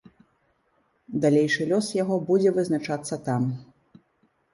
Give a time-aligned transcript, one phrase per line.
[1.25, 3.43] Далейшы лёс яго будзе вызначацца там.